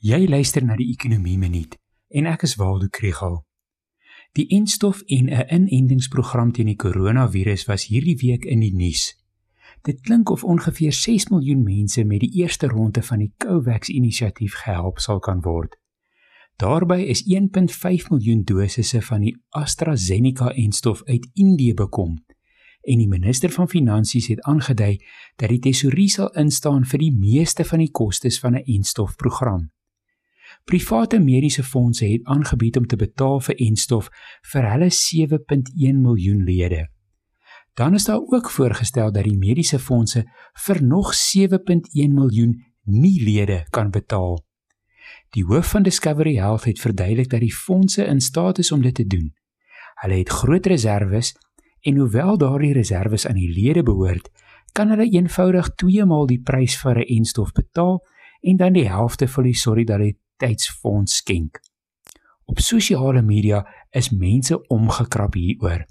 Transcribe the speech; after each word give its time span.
Jy 0.00 0.24
luister 0.32 0.64
na 0.64 0.78
die 0.80 0.86
Ekonomie 0.94 1.36
Minuut 1.36 1.74
en 2.08 2.24
ek 2.24 2.46
is 2.46 2.54
Waldo 2.56 2.86
Krugel. 2.88 3.34
Die 4.32 4.46
enstof 4.56 5.02
en 5.12 5.26
'n 5.28 5.48
inentingsprogram 5.68 6.52
teen 6.56 6.70
die 6.72 6.76
koronavirus 6.76 7.66
was 7.68 7.84
hierdie 7.84 8.16
week 8.16 8.46
in 8.48 8.60
die 8.60 8.72
nuus. 8.72 9.12
Dit 9.82 10.00
klink 10.00 10.30
of 10.30 10.44
ongeveer 10.44 10.92
6 10.92 11.28
miljoen 11.28 11.62
mense 11.62 12.04
met 12.04 12.20
die 12.20 12.32
eerste 12.40 12.66
ronde 12.66 13.02
van 13.02 13.18
die 13.18 13.32
COVAX-inisiatief 13.36 14.54
gehelp 14.54 14.98
sal 14.98 15.18
kan 15.18 15.40
word. 15.40 15.76
Daarby 16.56 17.02
is 17.04 17.22
1.5 17.26 18.08
miljoen 18.10 18.44
dosisse 18.44 19.02
van 19.02 19.20
die 19.20 19.36
AstraZeneca-enstof 19.48 21.04
uit 21.04 21.28
Indië 21.34 21.74
bekom 21.74 22.24
en 22.80 22.98
die 22.98 23.08
minister 23.08 23.50
van 23.50 23.68
finansies 23.68 24.26
het 24.26 24.40
aangedui 24.40 25.04
dat 25.36 25.48
die 25.48 25.58
tesourie 25.58 26.08
sal 26.08 26.32
instaan 26.32 26.84
vir 26.84 26.98
die 26.98 27.12
meeste 27.12 27.64
van 27.64 27.78
die 27.78 27.90
kostes 27.90 28.40
van 28.40 28.54
'n 28.54 28.64
enstofprogram. 28.64 29.70
Private 30.64 31.18
mediese 31.18 31.62
fondse 31.62 32.06
het 32.06 32.24
aangebied 32.24 32.76
om 32.76 32.86
te 32.86 32.96
betaal 32.96 33.40
vir 33.40 33.56
enstof 33.56 34.08
vir 34.52 34.70
hulle 34.70 34.90
7.1 34.90 36.00
miljoen 36.02 36.44
lede. 36.44 36.88
Dan 37.74 37.94
is 37.94 38.04
daar 38.04 38.20
ook 38.20 38.50
voorgestel 38.50 39.12
dat 39.12 39.24
die 39.24 39.38
mediese 39.38 39.78
fondse 39.78 40.24
vir 40.66 40.82
nog 40.82 41.14
7.1 41.14 42.12
miljoen 42.14 42.64
nie 42.84 43.24
lede 43.24 43.64
kan 43.70 43.90
betaal. 43.90 44.40
Die 45.30 45.44
hoof 45.44 45.70
van 45.70 45.82
Discovery 45.82 46.34
Health 46.36 46.64
het 46.64 46.80
verduidelik 46.80 47.30
dat 47.30 47.40
die 47.40 47.54
fondse 47.54 48.04
in 48.04 48.20
staat 48.20 48.58
is 48.58 48.72
om 48.72 48.82
dit 48.82 48.94
te 48.94 49.06
doen. 49.06 49.34
Hulle 49.94 50.14
het 50.14 50.28
groot 50.28 50.66
reserves 50.66 51.36
en 51.80 51.96
hoewel 51.96 52.38
daardie 52.38 52.72
reserves 52.72 53.26
aan 53.26 53.38
die 53.38 53.52
lede 53.52 53.82
behoort, 53.82 54.30
kan 54.72 54.88
hulle 54.88 55.10
eenvoudig 55.10 55.74
2 55.74 56.04
maal 56.04 56.26
die 56.26 56.42
prys 56.42 56.76
vir 56.82 56.98
'n 56.98 57.16
enstof 57.16 57.52
betaal 57.52 58.00
en 58.40 58.56
dan 58.56 58.72
die 58.72 58.88
helfte 58.88 59.28
vir 59.28 59.44
die 59.44 59.54
solidariteit 60.40 60.48
Identiteitsfonds 60.48 61.16
skenk. 61.16 61.60
Op 62.44 62.58
sosiale 62.58 63.22
media 63.22 63.64
is 63.90 64.10
mense 64.10 64.66
omgekrap 64.68 65.34
hieroor. 65.34 65.86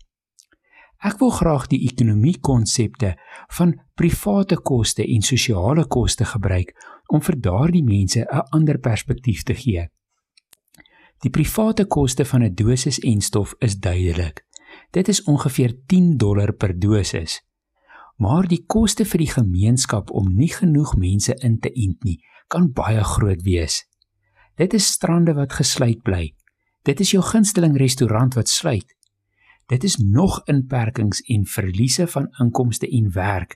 Ek 0.99 1.19
wil 1.19 1.29
graag 1.31 1.67
die 1.71 1.85
ekonomie 1.87 2.39
konsepte 2.39 3.15
van 3.55 3.77
private 3.95 4.57
koste 4.57 5.05
en 5.05 5.21
sosiale 5.21 5.85
koste 5.87 6.25
gebruik 6.25 6.73
om 7.07 7.21
vir 7.21 7.39
daardie 7.39 7.83
mense 7.83 8.19
'n 8.19 8.47
ander 8.51 8.77
perspektief 8.77 9.43
te 9.43 9.53
gee. 9.53 9.87
Die 11.21 11.29
private 11.29 11.85
koste 11.85 12.25
van 12.25 12.43
'n 12.43 12.53
dosis 12.55 12.99
en 12.99 13.21
stof 13.21 13.55
is 13.59 13.77
duidelik. 13.77 14.43
Dit 14.91 15.07
is 15.07 15.23
ongeveer 15.23 15.73
10 15.87 16.17
dollar 16.17 16.53
per 16.53 16.79
dosis. 16.79 17.41
Maar 18.17 18.47
die 18.47 18.63
koste 18.67 19.05
vir 19.05 19.17
die 19.17 19.31
gemeenskap 19.31 20.11
om 20.11 20.35
nie 20.35 20.51
genoeg 20.51 20.97
mense 20.97 21.33
in 21.41 21.59
te 21.59 21.71
ent 21.71 22.03
nie, 22.03 22.19
kan 22.47 22.71
baie 22.73 23.03
groot 23.03 23.41
wees. 23.41 23.88
Dit 24.59 24.73
is 24.73 24.85
strande 24.85 25.33
wat 25.33 25.53
gesluit 25.55 26.01
bly. 26.03 26.33
Dit 26.83 26.99
is 26.99 27.13
jou 27.13 27.21
gunsteling 27.23 27.77
restaurant 27.79 28.33
wat 28.35 28.49
sluit. 28.51 28.95
Dit 29.71 29.85
is 29.87 29.95
nog 29.95 30.41
inperkings 30.51 31.21
en 31.31 31.45
verliese 31.47 32.07
van 32.11 32.27
inkomste 32.43 32.89
en 32.89 33.07
werk. 33.15 33.55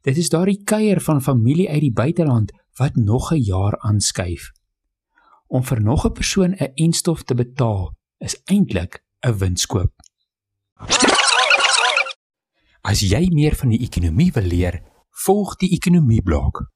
Dit 0.00 0.16
is 0.16 0.30
daardie 0.32 0.62
kuier 0.64 1.00
van 1.04 1.20
familie 1.22 1.68
uit 1.68 1.84
die 1.84 1.92
buiteland 1.92 2.52
wat 2.80 2.96
nog 2.96 3.32
'n 3.32 3.44
jaar 3.44 3.76
aanskuif. 3.78 4.50
Om 5.46 5.64
vir 5.64 5.82
nog 5.82 6.06
'n 6.06 6.12
persoon 6.12 6.52
'n 6.56 6.72
enstof 6.74 7.22
te 7.22 7.34
betaal 7.34 7.92
is 8.18 8.40
eintlik 8.44 9.04
'n 9.20 9.36
winskoop. 9.36 9.92
As 12.80 13.00
jy 13.00 13.28
meer 13.32 13.54
van 13.54 13.68
die 13.68 13.80
ekonomie 13.80 14.32
wil 14.32 14.44
leer, 14.44 14.82
volg 15.10 15.56
die 15.56 15.70
ekonomie 15.70 16.22
blok. 16.22 16.72